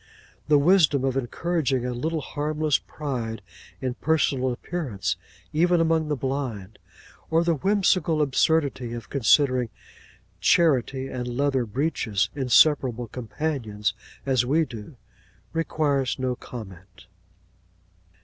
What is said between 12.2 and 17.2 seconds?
inseparable companions, as we do, requires no comment.